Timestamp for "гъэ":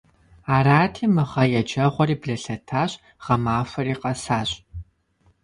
1.29-1.43